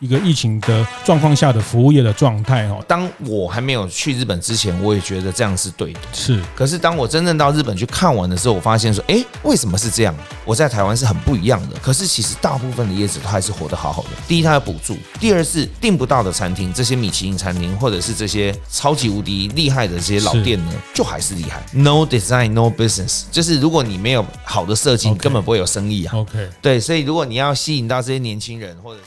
[0.00, 2.82] 一个疫情的状况下的服务业的状态哦。
[2.88, 6.00] 当我还没有去日本之前，我也觉得这样是对的。
[6.12, 6.42] 是。
[6.56, 10.14] 可是当我真正到日本去看完的时候，我发现说，哎，为什么是这样？
[10.44, 11.76] 我在台湾是很不一样的。
[11.82, 14.08] 可是其实大部分的业者都还是活得好好的。
[14.26, 21.62] 第一，他有补助；第二是订不到的餐厅，这些米其林餐厅或者是这些超级无敌厉害的这些老店呢，就还是厉害。
[21.72, 23.24] No design, no business。
[23.30, 26.16] 就是如果你没有好的设计，你根本不会有生意啊。
[26.16, 26.48] OK。
[26.62, 29.06] 对，所以如果你要吸引到这些年轻人，或者是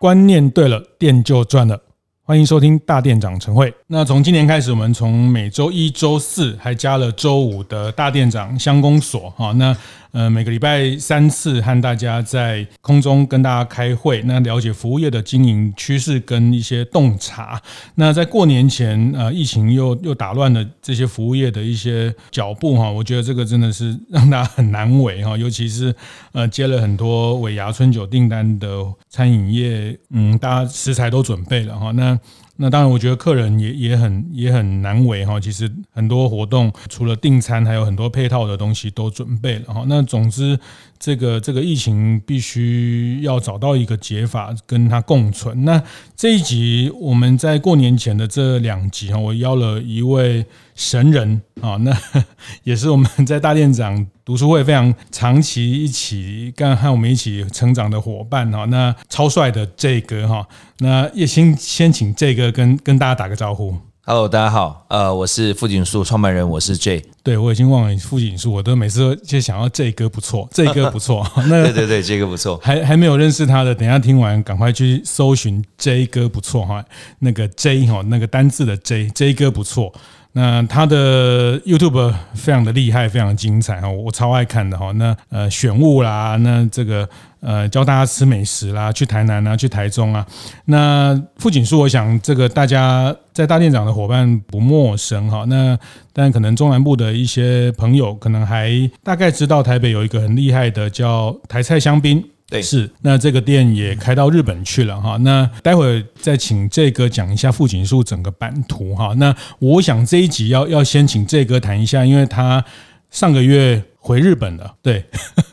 [0.00, 1.80] 观念对了，店就赚了。
[2.22, 3.74] 欢迎收听大店长晨会。
[3.88, 9.28] 那从今年开始，我们从每周一、周四还加了周五的大店长乡公所。
[9.30, 9.76] 哈，那。
[10.12, 17.60] 呃，每个礼拜三次和大家在空中跟大家开会，那了解服务业的经营趋势跟一些洞察。
[17.96, 25.94] 那在过年前，呃，疫情又又打乱了这些服务业的一些脚步哈，我觉得这个真的是 让大家很难为哈，尤其是
[26.32, 28.68] 呃接了很多尾牙春酒订单的
[29.10, 32.18] 餐饮业，嗯，大家食材都准备了哈，那。
[32.60, 35.38] 那当然，我觉得客人也也很也很难为哈。
[35.38, 39.84] 其实很多活动除了订餐，还有很多配套的东西都准备了哈。
[39.86, 40.58] 那总之，
[40.98, 45.64] 这个这个疫情必须要找到一个解法，跟它共存。
[45.64, 45.80] 那
[46.16, 50.44] 这一集我们在过年前的这两集哈，我邀了一位
[50.78, 51.92] 神人啊，那
[52.62, 58.64] 也是我们在大店长读书会非常长期一起跟和我们一起成长的伙伴哈。
[58.66, 60.46] 那超帅的 J 哥哈，
[60.78, 63.74] 那也先先请 J 哥跟跟大家打个招呼。
[64.02, 67.04] Hello，大家好，呃，我是富锦树创办人，我是 J。
[67.24, 71.26] 对，我已经忘了富锦树，我都每次都就想要 J 哥不错，J 哥不错。
[71.48, 72.56] 那对对对，J 哥不错。
[72.62, 76.82] 还还没有认识他的，等一下听完赶快去搜寻 J 哥不错哈，
[77.18, 79.92] 那个 J 哈，那个单字的 J，J 哥不错。
[80.38, 84.92] 那他的 YouTube 非常的厉害，非常精彩哈，我超爱看的哈。
[84.92, 87.08] 那呃选物啦，那这个
[87.40, 90.24] 呃教大家吃美食啦，去台南啊，去台中啊。
[90.66, 95.44] 那傅锦树，我想这个大家在大店长的伙伴不陌生哈。
[95.48, 95.76] 那
[96.12, 98.70] 但可能中南部的一些朋友可能还
[99.02, 102.24] 大概知道台北有一个很厉害的叫台菜香槟。
[102.48, 105.16] 对，是那这个店也开到日本去了哈。
[105.18, 109.14] 那待会儿再请这个讲一下富锦树整个版图哈。
[109.18, 112.64] 那我想这一集要要先请这个谈一下，因为他
[113.10, 115.04] 上个月回日本了，对，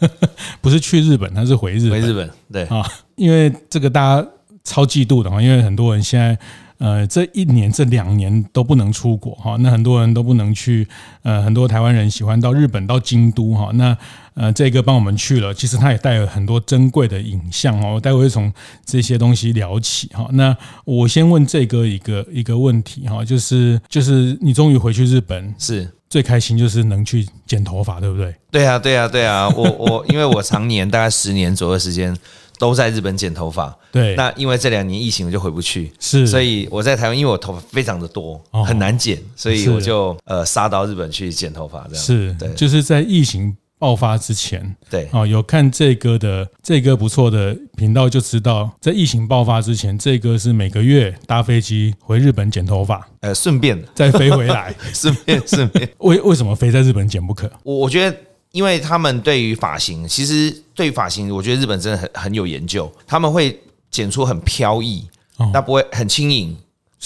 [0.61, 2.01] 不是去日本，他是回日本。
[2.01, 2.85] 回日本，对啊，
[3.16, 4.28] 因为这个大家
[4.63, 6.38] 超嫉妒的哈，因为很多人现在。
[6.77, 10.87] 呃，这一年这两年都不能出国哈，那很多人都不能去。
[11.23, 13.97] 呃，很多台湾人喜欢到日本到京都哈，那
[14.35, 17.95] 呃这个帮我们去了，其实他也带了很多珍贵的影像哦。
[17.95, 18.53] 我待会会从
[18.85, 20.27] 这些东西聊起哈。
[20.33, 28.35] 那我先问这个一个一个问题哈，就是就是你终于回去日本，是最开心就是能去剪头发，对不对？
[28.51, 29.49] 对啊，对啊，对啊。
[29.49, 32.15] 我我因为我常年大概十年左右的时间。
[32.57, 34.16] 都在日本剪头发，对。
[34.16, 36.25] 那因为这两年疫情，我就回不去，是。
[36.25, 42.03] 所以我在台湾，因为我头发非常的多，很难剪，所以我就呃杀到日本去剪头发，这样。
[42.03, 42.49] 是，对。
[42.53, 45.09] 就是在疫情爆发之前，对。
[45.11, 55.89] 哦，有看这个的这个不错的频道，就知道在疫情爆发之前，这个是每个月搭飞机回日本剪头发，呃，顺便再飞回来， 顺便顺便。
[55.99, 57.51] 为为什么非在日本剪不可？
[57.63, 58.17] 我我觉得。
[58.55, 62.89] 因为他们对于发型，其实对于发型，我觉得日本真的很很有研究。
[63.05, 63.61] 他们会
[63.91, 65.05] 剪出很飘逸，
[65.51, 66.55] 但不会很轻盈，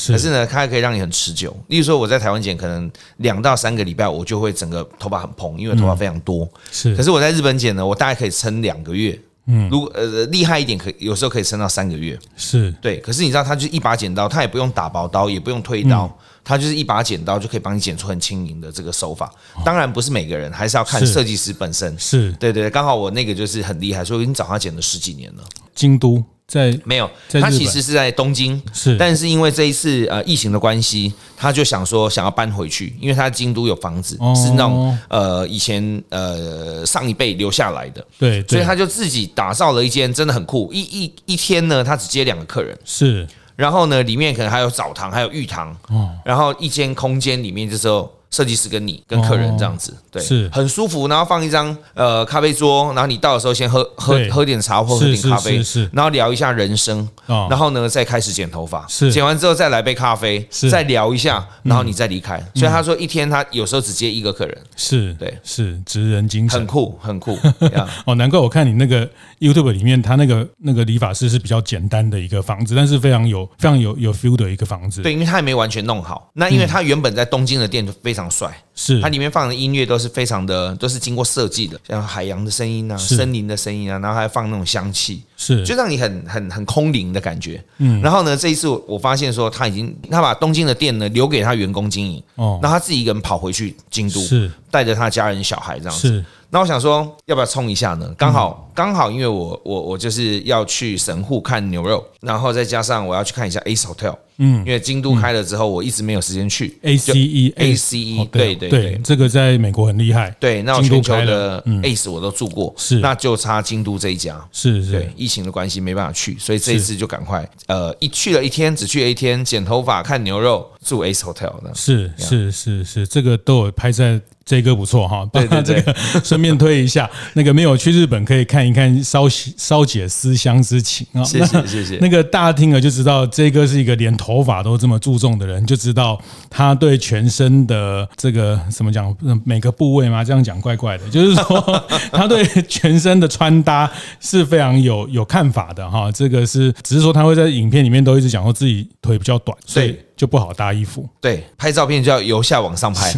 [0.10, 1.52] 可是呢，它还可以让你很持久。
[1.66, 6.48] 例如说，我在台湾剪，可能两到三个礼拜，我就会整个头发很蓬，因为头发非常多。
[6.72, 9.20] 是，可是我在日本剪呢，我大概可以撑两个月。
[9.52, 12.18] 嗯，如果呃厉害一点，可以有时候可以撑到三个月。
[12.38, 16.10] 是对，可是你知道，他就一把剪刀，他也不用打薄刀，也不用推刀。
[16.42, 19.32] 他就是一把剪刀就可以帮你剪出很轻盈的这个手法，
[19.64, 21.98] 当然不是每个人，还是要看设计师本身。
[22.00, 25.44] 是对对，刚好我那个就是很厉害，所以我已经找他剪了十几年了。
[25.76, 27.10] 京都在没有，
[27.40, 43.28] 他其实是在东京，是，但是因为这一次呃疫情的关系，他就想说想要搬回去，因为他京都有房子，是那种呃以前呃上一辈留下来的，对，所以他就自己打造了一间真的很酷，一一一天呢，他只接两个客人，是。
[43.56, 45.76] 然后呢，里面可能还有澡堂，还有浴堂。
[45.90, 46.10] 哦。
[46.24, 50.50] 然后一间空间里面，这时候设计师跟你跟客人这样子，对，是。
[50.54, 51.08] 很舒服。
[51.08, 59.12] 然后放一张呃咖啡桌，然后你到的时候先喝喝喝点茶或喝点咖啡，是然后聊一下人生，然后呢再开始剪头发，是。
[59.12, 62.40] 剪完之后再来杯咖啡，再聊一下，然后你再离开。
[62.54, 67.38] 所以他说一天他有时候只接一个客人，是对，是职人精神，很酷很酷。
[68.06, 69.10] 哦，难怪我看你那个
[69.40, 75.02] YouTube 里面，他那个那个理发师是比较简单的一个房子，但是非常有非常有有 feel 的一个房子。
[75.02, 76.30] 对，因为他还没完全弄好。
[76.34, 78.69] 那因为他原本在东京的店就非常非常帅。
[78.82, 87.62] 是，它里面放的音乐都是非常的，都是经过设计的，像海洋的声音啊，森林的声音啊，然后还放那种香气，是，就让你很很很空灵的感觉。
[87.80, 96.08] 嗯，然后呢，这一次我发现说他已经他把东京的店呢留给他员工经营，哦，那他自己一个人跑回去京都，是带着他家人小孩这样子。
[96.08, 98.10] 是，那我想说要不要冲一下呢？
[98.18, 104.16] 刚好刚好，因为我我我就是要去神户看牛肉，然后再加上我要去看一下 Ace Hotel。
[104.42, 106.80] 嗯，因为京都开了之后，我一直没有时间去。
[106.84, 110.36] A C E A C E，对对对，这个在美国很厉害。
[110.40, 114.40] 对，那全球的 Ace 我都住过，是，那就差京都这一家。
[114.52, 121.72] 是是，对，疫情的关系没办法去，所以这一次就赶快，呃，一去了一天，只去了一天，剪头发、看牛肉、住 Ace Hotel 的。
[121.76, 124.22] 是是是是，这个都有拍在。
[124.50, 125.94] 这歌不错哈，对对对，
[126.26, 131.24] 顺便推一下，那个没有去日本可以看一看，稍稍解思乡之情啊。
[131.24, 131.98] 谢谢谢谢。
[132.02, 136.20] 那个大家听了就知道，这个是一个连头发都这么注重的人，就知道
[136.50, 139.16] 他对全身的这个怎么讲，
[139.46, 143.88] 每个部位嘛，这样讲怪怪的，就是说他对全身的穿搭
[144.20, 146.12] 是非常有有看法的哈。
[146.12, 149.96] 这个是只是说他会在影片里面都一直讲说自己腿比较短，所以。
[150.20, 153.10] 就不好搭衣服，对，拍照片就要由下往上拍，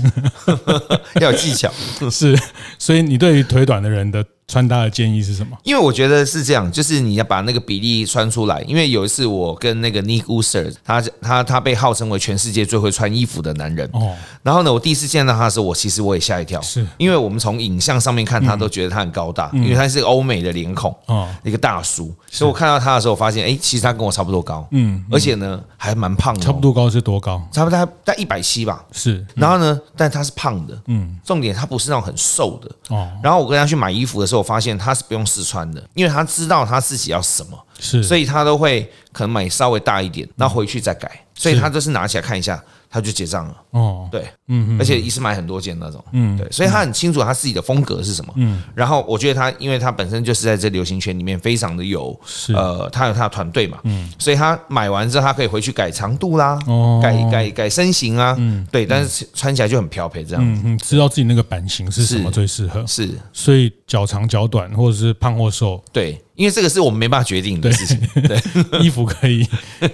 [1.19, 1.74] 要有技巧，
[2.12, 2.39] 是，
[2.77, 4.24] 所以你对于腿短的人的。
[4.51, 5.57] 穿搭的建议是什么？
[5.63, 8.62] 因为我觉得是这样，就是你要把那个比例穿出来。
[8.68, 13.89] 因为有一次我跟那个 Nick Usher，他他他被号称为全世界最会穿衣服的男人。
[13.94, 14.13] 哦。
[14.44, 22.13] 然后呢，我第一次见到他的时候，我其实我也吓一跳，是因为我们从影像上面看他都觉得他很高大，因为他是欧美的脸孔，哦，一个大叔。
[22.30, 26.42] 所以我看到他的时候，我发现，哎，其实他跟我差不多高，嗯，而且呢还蛮胖的。
[26.42, 27.42] 差不多高是多高？
[27.54, 28.83] 差不多在一百七吧。
[28.92, 29.25] 是。
[29.33, 32.95] 然后呢，但他是胖的，嗯，重点他不是那种很瘦的。
[32.95, 33.09] 哦。
[33.24, 35.22] 然后我跟他去买衣服的时候，我发现他是不用。
[35.32, 42.62] 试穿的，因为他知道他自己要什么，是，所以他都会可能买稍微大一点，那回去再改，所以他就是拿起来看一下。
[42.92, 43.56] 他就结账了。
[43.72, 52.20] 哦，对，嗯，而且一次买很多件那种，嗯，对，所以他很清楚他自己的风格是什么，嗯，然后我觉得他，因为他本身就是在这流行圈里面非常的有，
[52.54, 60.56] 呃，他有他的团队嘛，嗯，所以他买完之后，他可以回去改长度啦，哦，改改改身形啊，嗯，对，但是穿起来就很漂配这样。
[60.56, 66.22] 子，嗯，知道自己那个版型是什么最适合，是，所以脚长脚短或者是胖或瘦，对。
[66.36, 68.39] 因为这个是我们没办法决定的事情， 对，
[68.81, 69.48] 衣服可以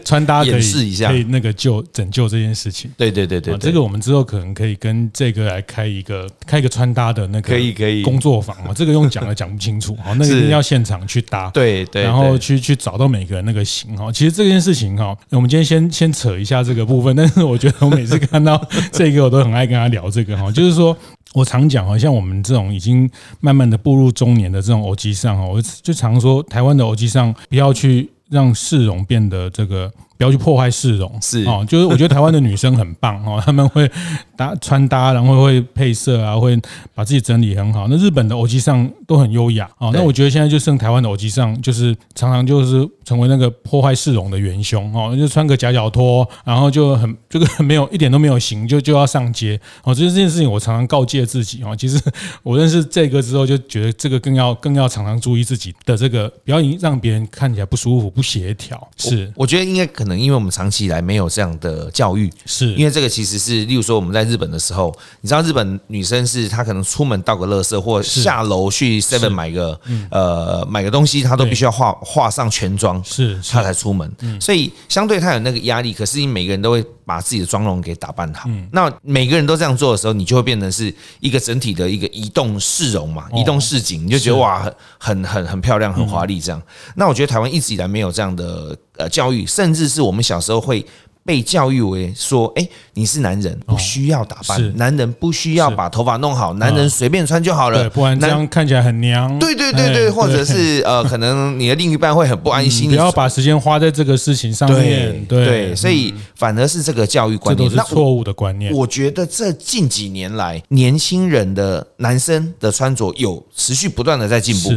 [0.06, 8.04] 穿搭可以试一下，可以那个救拯救这件事情，对对对对，这个我们之后可能可以跟这个来开一个开一个穿搭的那个可以可以。
[8.04, 14.12] 工作坊嘛，这个用讲的讲不清楚啊，那个一定要现场去搭，对对，然后去去找到每个人那个型哈。
[14.12, 18.64] 其实这件事情哈，我们今天先先扯一下这个部分，但是我觉得我每次看到
[18.94, 20.96] 这个我都很爱跟他聊这个哈，就是说。
[21.34, 23.10] 我常讲，好像我们这种已经
[23.40, 29.92] 慢慢的步入中年的这种欧吉桑哦，我就常说，台湾的欧吉桑不要去让市容变得这个。
[30.18, 33.90] 不要去破坏市容，是哦，就是我觉得台湾的女生很棒哦，她们会
[34.36, 36.60] 搭穿搭，然后会配色啊，会
[36.96, 37.88] 把自己整理很好。
[37.88, 49.94] 那日本的欧吉上都很优雅哦，那我觉得现在就剩台湾的欧吉上，就是常常就是成为那个破坏市容的元凶哦，就穿个夹脚拖，然后就很这个没有一点都没有型，就就要上街哦。
[49.94, 52.02] 这这件事情我常常告诫自己哦，其实
[52.42, 58.88] 我认识这个之后，就觉得这个更要更要常常注意自己的这个，不要让别人看起来不舒服、不协调。
[58.98, 60.07] 是，我觉得应该可。
[60.08, 62.74] 可能因为我们长期以来没有这样的教育，是。
[62.76, 69.78] 因为这个其实是，例如说我们在日本的时候，你知道日本女生是她可能出门倒个垃圾，或下楼去 Seven 买个
[70.10, 74.10] 呃买个东西，她都必须要化化上全妆，是她才出门，
[74.40, 75.92] 所以相对她有那个压力。
[75.92, 86.62] 可是你每个人都会把自己的妆容给打扮好，那每个人都这样做的时候，你就会变成是一个整体的一个移动市容嘛，移动市景，你就觉得哇，很很很漂亮，很华丽这样。
[86.96, 88.74] 那我觉得台湾一直以来没有这样的。
[88.98, 90.86] 呃，教育甚至是我们小时候会
[91.24, 99.38] 被教育为说，哎，你是男人，不需要打扮，男人不需要把头发弄好，男人随便穿就好了，不然这样看起来很娘。
[99.38, 102.90] 对对对对，或者是呃，可能你的另一半会很不安心。
[102.90, 105.26] 不要把时间花在这个事情上面。
[105.26, 108.72] 对，所以反而是这个教育观念，这都是错误的观念。
[108.72, 114.72] 我觉得这近几年来，年轻人的男生的穿着有持续不断的在进步。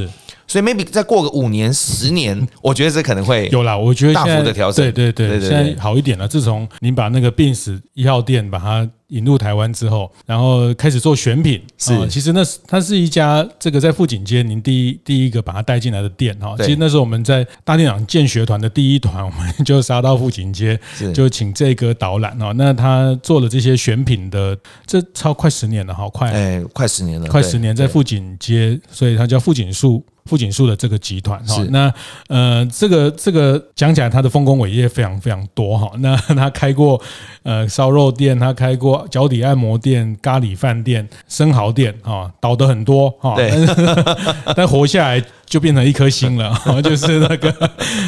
[0.50, 3.78] 所以 maybe 再过个五年、十年，我觉得这可能会有啦。
[3.78, 6.26] 我觉得大幅的调整，对对对，现在好一点了。
[6.26, 11.62] 自从您把那个 Benz 一号店把它引入台湾之后，然后开始做选品。
[11.78, 16.56] 是，其实那是它是一家这个在富锦街您第一第一个把它带进来的店哈。
[16.58, 20.76] 其实那时候我们在大店长建学团的第一团，我们就杀到富锦街，
[21.14, 22.52] 就请这个导览哦。
[22.56, 30.04] 那他做了这些选品的，这超快十年了，好快，哎，快十年了，快十年在富锦街，所以它叫富锦树。
[30.30, 31.92] 富锦树的这个集团哈，那
[32.28, 35.90] 呃，这个这个讲起来，他的丰功伟业非常非常多哈。
[35.98, 37.02] 那他开过
[37.42, 43.34] 呃烧肉店，他开过脚底按摩店、咖喱饭店、生蚝店哈，倒的很多哈。
[43.34, 43.50] 对，
[44.54, 47.52] 但活下来就变成一颗星了， 就是那个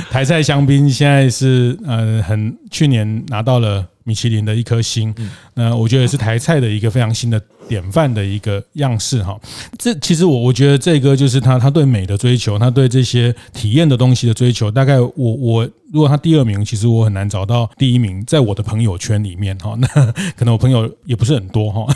[0.09, 3.85] 台菜香槟，现在是呃很去年拿到了。
[4.05, 5.15] 米其林的一颗星，
[5.55, 7.41] 那我觉得是台菜的一个非常新的
[7.73, 9.35] 典范的一个样式哈。
[9.79, 14.71] 这其实我我觉得这个就是他他对美的追求，他对这些体验的东西的追求。
[14.71, 19.75] 大概我我如果他第二名，其实我很难找到第一名，在我的朋友圈里面哈。
[19.81, 19.89] 那
[20.37, 21.87] 可能我朋友也不是很多哈。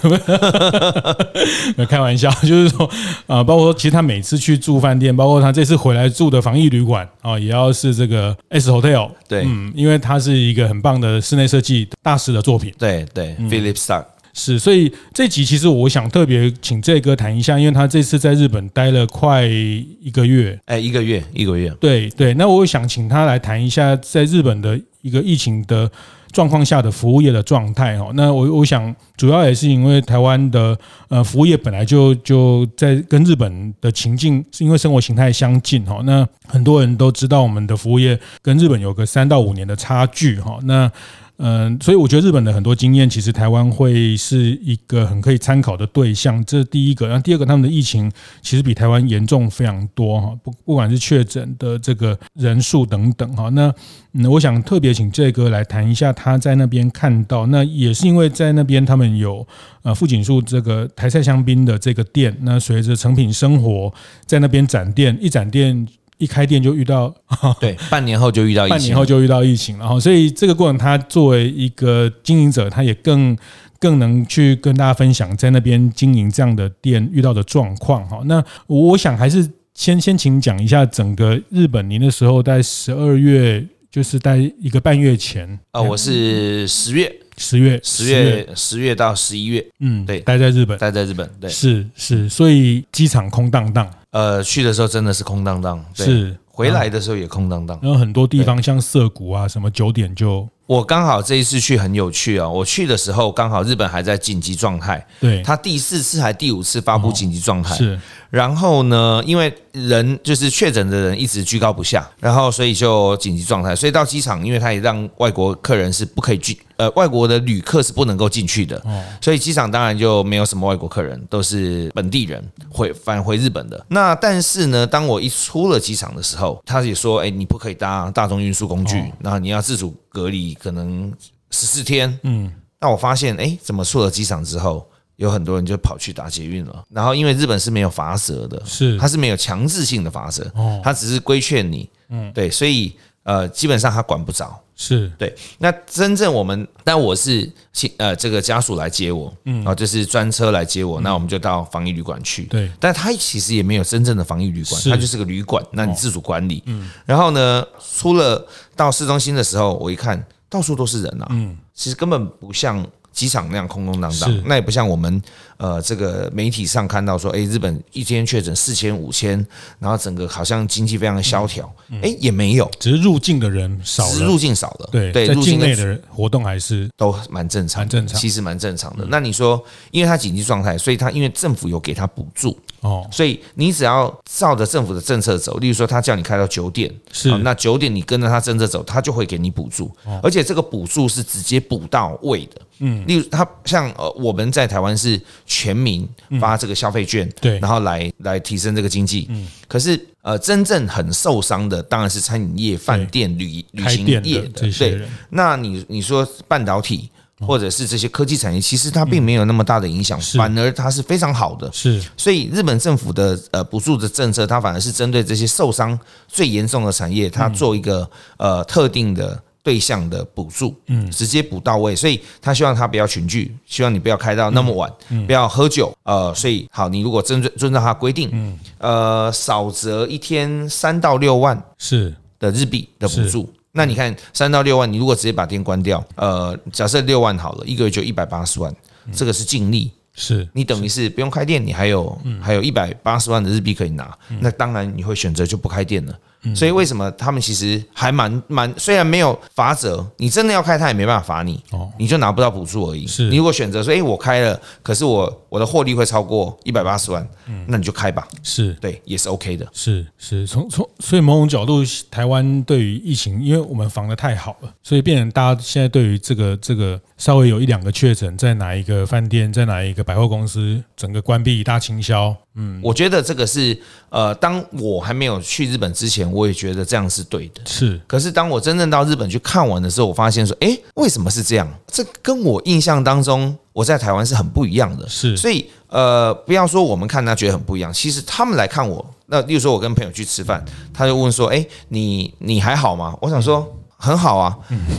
[1.88, 2.88] 开玩笑，就是说
[3.26, 9.10] 啊，包括说其实他每次去住饭店，包括他这次回来住的防疫旅馆啊，也要是这个 S Hotel。
[9.28, 11.88] 对，嗯，因为它是一个很棒的室内设计。
[12.02, 14.04] 大师的作品，对对，Philippe Starck
[14.38, 25.90] 是，所以这集其实我想特别请这哥谈一下，因为他这次在日本待了快一个月，哎，一个月一个月，对对，那我想请他来谈一下在日本的一个疫情的
[26.32, 28.10] 状况下的服务业的状态哈。
[28.12, 30.78] 那我我想主要也是因为台湾的
[31.08, 36.02] 呃服务业本来就就在跟日本的情境是因为生活形态相近哈。
[36.04, 40.58] 那很多人都知道我们的服务业跟日本有个三到五年的差距哈。
[40.64, 40.92] 那
[41.38, 46.42] 嗯，所以我觉得日本的很多经验，其实台湾会是一个很可以参考的对象。
[46.46, 53.50] 这是第一个，然后第二个，他们的疫情其实比台湾严重非常多哈，不不管是确诊的这个人数等等哈。
[53.50, 53.70] 那
[54.12, 59.46] 嗯，我想特别请这哥来谈一下他在那边看到，那也是因为在那边他们有
[59.82, 63.92] 呃富锦树这个台菜香槟的这个店，那随着成品生活
[64.24, 65.86] 在那边展店，一展店。
[66.18, 67.14] 一开店就遇到，
[67.60, 73.36] 对，半年后就遇到疫情，半年后就遇到疫情，然后所以这个过程，他作为一个经营者，他也更
[73.78, 78.20] 更能去跟大家分享在那边经营这样的店遇到的状况哈。
[78.24, 85.58] 那我想还是先先请讲一下整个日本，您那时候在十二月，就是在一个半月前。
[85.72, 88.96] 啊，我是十月，十月，十月，十月。
[88.96, 93.86] 到十一月，嗯，对，待在日本，待在日本，对，是是，所以机场空荡荡。
[94.10, 97.78] 呃，去的时候真的是空荡荡，是回来的时候也空荡荡。
[97.82, 100.48] 然后很多地方像涩谷啊，什么九点就。
[100.66, 108.00] 我刚好这一次去很有趣啊，我去的时候刚好日本还在紧急状态，对，他第四次还第五次发布紧急状态，是。
[108.30, 118.82] 然后呢，因为人就是确诊的人一直居高不下，然后所以就紧急状态，所以到机场，因为他也让外国客人是不可以进，呃，外国的旅客是不能够进去的，
[119.20, 123.84] 所以机场当然就没有什么外国客人，都是本地人回返回日本的。
[123.88, 131.12] 那但是呢，当我一出了机场的时候，他也说，哎，你不可以搭大众运输工具，然后你要自主隔离，可能
[131.50, 132.18] 十四天。
[132.22, 134.88] 嗯，那我发现，哎，怎么出了机场之后？
[135.16, 138.98] 有很多人就跑去打捷运了，然后因为日本是没有罚则的，是。
[138.98, 145.34] 它是没有强制性的罚则，哦，它只是规劝你，嗯，对，所以呃，基本上他管不着，是对。
[145.58, 152.70] 那真正我们，但我是亲呃这个家属来接我，嗯，啊，就是专车来接我，那我们就到防疫旅馆去，对。
[152.78, 156.90] 但他其实也没有真正的防疫旅馆，它就是个旅馆，那你自主管理，嗯。
[157.04, 162.86] 然后呢，出了到市中心的时候，我一看到处都是人啊，嗯，其实根本不像。
[163.16, 165.22] 机场那样空空荡荡，那也不像我们
[165.58, 169.44] 呃这个媒体上看到说，哎，日本一天确诊四千五千，
[169.78, 171.70] 然后整个好像经济非常的萧条，
[172.02, 179.06] 哎，也没有，只是入境的人少了，只是入境少了，对对，在境内的活动还是都蛮正常，蛮正常，其实蛮正常的。
[179.08, 182.58] 那你说，因为他紧急状态，所以他因为政府有给他补助。
[182.82, 187.36] 哦，所以你只要照着政府的政策走，例如说他叫你开到九点，是。
[187.38, 189.90] 那九点你跟着他政策走，他就会给你补助，
[190.22, 192.60] 而且这个补助是直接补到位的。
[192.80, 196.08] 嗯，例如他像呃我们在台湾是全民
[196.40, 199.26] 发这个消费券，对，然后来来提升这个经济。
[199.30, 204.70] 嗯，可是呃真正很受伤的当然是餐饮业、饭店、旅旅行业的。
[204.78, 205.00] 对，
[205.30, 207.10] 那你你说半导体。
[207.40, 211.70] 或者是这些科技产业，其实它并没有那么大的影响，反而它是非常好的。
[211.70, 221.96] 是，所以日本政府的呃补助的政策，它反而是针对这些受伤最严重的产业，它做一个呃特定的对象的补助，嗯，直接补到位。
[221.96, 224.88] 所以他希望他不要群聚，希望你不要开到那么晚，
[225.26, 232.14] 不要喝酒，呃，所以好，你如果遵遵照他规定，嗯，呃，少则一天三到六万是。
[232.38, 233.50] 的日币的补助。
[233.72, 238.70] 那你看三到六万，你如果直接把店关掉，呃，假设六万好了，一个月就一百八十万，
[239.10, 246.18] 这个是净利，是你等于是不用开店，你还有还有一百八十万的日币可以拿，那当然你会选择就不开店了。
[246.54, 251.60] 所以为什么他们其实还蛮蛮，虽然没有罚则，你真的要开他也没办法罚你，
[251.98, 253.04] 你就拿不到补助而已。
[253.04, 257.26] 是你如果选择说，哎，我开了，可是我我的获利会超过一百八十万，
[257.66, 258.28] 那你就开吧。
[258.44, 259.66] 是对，也是 OK 的。
[259.72, 261.82] 是是，从从所以某种角度，
[262.12, 272.34] 台湾对于疫情，因为我们防的太好了，所以变成大家现在对于这个这个稍微有一两个确诊，在哪一个饭店，在哪一个百货公司，整个关闭一大清销。
[272.54, 273.78] 嗯，我觉得这个是
[274.10, 277.62] 呃，当我还没有去日本之前，我也觉得这样是对的。
[277.64, 281.66] 是，可是当我真正到日本去看完的时候，我发现说，诶，为什么是这样？
[281.86, 285.08] 这跟我印象当中我在台湾是很不一样的。
[285.08, 293.16] 是，所以呃，不要说我们看他觉得很不一样，其实他们来看我，那例如说我跟朋友去吃饭，他就问说，诶，你你还好吗？
[293.22, 294.56] 我想说很好啊，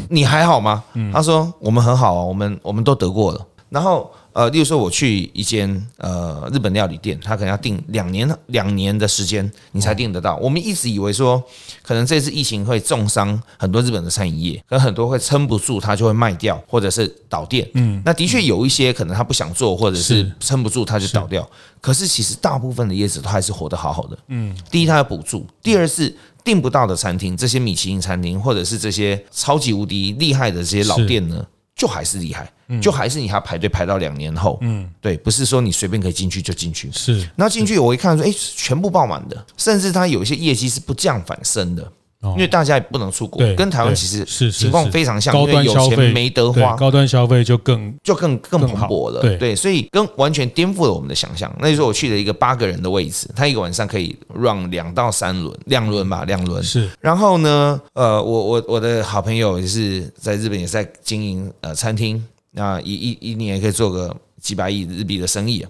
[0.10, 0.84] 你还好吗？
[1.14, 3.46] 他说我们很好啊，我们我们都得过了。
[3.70, 4.12] 然后。
[4.38, 10.36] 呃，例如说我去一间呃日本料理店，他可能要订两年两年的时间，你才订得到。
[10.36, 11.44] 我们一直以为说，
[11.82, 17.68] 可能这次疫情会重伤很多日本的餐饮业，可能很多会撑不住，他就会卖掉或者是倒店。
[17.74, 21.50] 嗯，那的确有一些可能他不想做，或者是撑不住他就倒掉。
[21.82, 24.16] 可是其实大部分的业者都还是活得好好的。
[24.28, 26.16] 嗯，第一他有补助，第二是
[26.48, 32.50] 订不到的餐厅，这些米其林餐厅或者是这些超级无敌厉害的这些老店呢，就还是厉害。
[32.82, 36.92] 就还是你还要排队排到两年后，嗯，对，不是说你随便可以进去就进去。
[36.92, 51.54] 是，那进去我一看说，哎，全部爆满的，甚至它有一些业绩是不降反升的，因为大家也不能出国，跟台湾其实是情况非常像，因为有钱没得花，高端消费就更就更更蓬勃了，对对，所以跟完全颠覆了我们的想象。
[51.60, 56.90] 那就说我去了一个八个人的位置，他一个晚上可以 run 两到三轮，两轮吧，两轮是。
[57.00, 62.24] 然后呢，呃，我我我的好朋友也是在日本也在经营呃餐厅。
[62.52, 65.64] 那一一一年也可以做个几百亿日币的生意，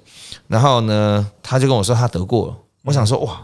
[0.48, 2.56] 然后呢，他就跟我说他得过了，
[2.88, 3.42] 我想说哇，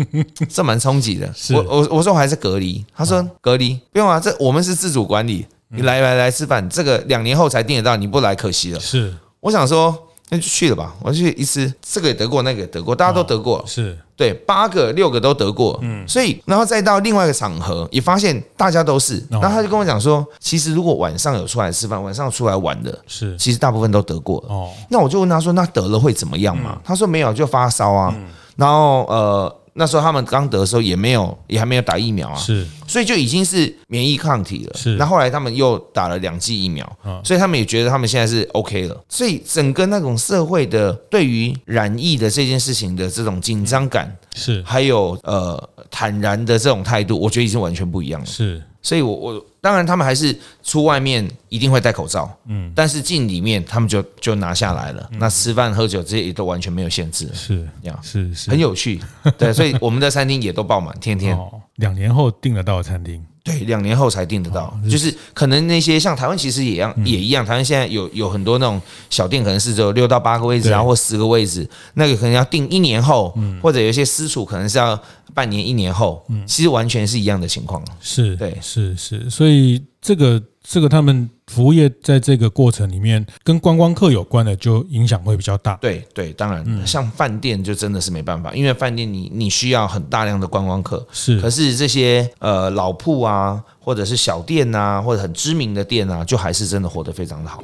[0.48, 1.30] 这蛮冲击的。
[1.52, 3.78] 我我我说我还是隔离，他说隔离。
[3.92, 8.80] 不用啊，这我们是自主管理，你来来来吃饭，这个两年后才订得到，你不来可惜了。
[8.80, 9.96] 是，我想说。
[10.28, 13.96] 那就去了吧，我去一次，这个也得过，那个也得过，大家都得过，是。
[14.16, 26.76] 对，八个六个都得过，嗯，所以然后再到另外一个场合，也发现大家都是，然后他就跟我讲说，其实如果晚上有出来吃饭，晚上出来玩的，是，其实大部分都得过了，哦，那我就问他说，那得了会怎么样嘛？
[26.82, 28.12] 他说没有，就发烧啊，
[28.56, 29.60] 然后呃。
[29.78, 34.72] 那时候他们刚得的时候也没有，也还没有打疫苗啊，是，所以就已经是免疫抗体了。
[34.74, 38.98] 是，那后来他们又打了两剂疫苗，所以他们也觉得他们现在是 OK 了。
[39.06, 48.26] 所以整个那种社会的对于染疫的这件事情的这种紧张感，是，还有呃坦然的这种态度，我觉得已经完全不一样了。
[48.26, 48.62] 是。
[48.80, 55.10] 所以我，我我当然，他们还是出外面一定会戴口罩，嗯，但是进里面他们就就拿下来了。
[55.18, 57.68] 那吃饭喝酒这些也都完全没有限制，是
[58.00, 59.00] 是是很有趣，
[59.36, 61.36] 对，所以我们的餐厅也都爆满，天天。
[61.74, 63.20] 两年后订得到的餐厅。
[63.46, 67.46] 对，两年后才订得到，就是可能那些像台湾其实也一样，也一样。
[67.46, 73.32] 台湾现在有有很多那种小店，可能是只有六到八个位置然后，或十个位置，那个可能要订一年后，
[73.62, 75.00] 或者有一些私厨可能是要
[75.32, 77.80] 半年、一年后，其实完全是一样的情况。
[78.00, 80.42] 是，对，是是，所以这个。
[80.68, 85.76] 这个他们服务业在这个过程里面跟观光客有关的，就影响会比较大。
[85.76, 91.06] 对对，当然，像饭店就真的是没办法，因为饭店你你需要很大量的观光客。
[91.12, 97.62] 是，可是这些呃老铺啊，或者是小店啊，或者很知名的店啊，就还是真的活得非常的好。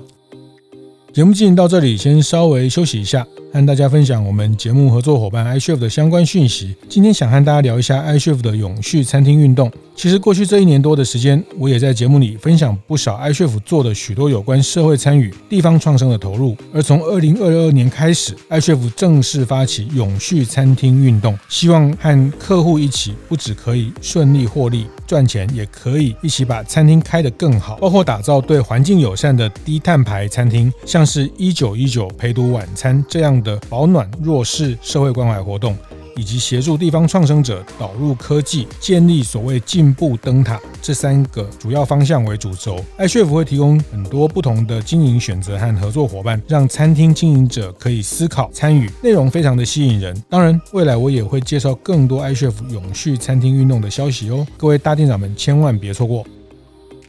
[1.12, 3.27] 节目进行到这里，先稍微休息一下。
[3.53, 6.75] 和大家分享我们节目合作伙伴 iCHEF 的相关讯息。
[6.88, 9.70] 今天想和大家聊一下 iCHEF 的永续餐厅运动。
[9.94, 16.57] 其实过去这一年多的时间，我也在节目里分享不少 iCHEF 做的许多有关社会参与、地方创生的投入。
[16.72, 35.77] 而从二零二二年开始，iCHEF 正式发起永续餐厅运动，希望和客户一起，不只可以顺利获利赚钱，也可以一起把餐厅开得更好，包括打造对环境友善的低碳牌餐厅，像是一九一九陪读晚餐这样的保暖弱势社会关怀活动，
[36.16, 42.83] 以及协助地方创生者导入科技，建立所谓进步灯塔这三个主要方向为主轴。
[42.98, 50.14] iCHEF 会提供很多不同的经营选择和合作伙伴，让餐厅经营者可以思考参与，内容非常的吸引人。
[50.29, 56.25] 当然，未来我也会介绍更多 iCHEF 永续餐厅运动的消息哦，各位大店长们千万别错过。